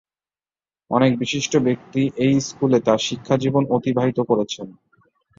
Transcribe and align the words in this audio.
অনেক 0.91 1.11
বিশিষ্ট 1.19 1.53
ব্যক্তি 1.57 2.01
এই 2.25 2.35
স্কুলে 2.41 2.79
তার 2.79 2.99
শিক্ষাজীবন 3.07 3.63
অতিবাহিত 3.71 4.19
করেছেন। 4.21 4.67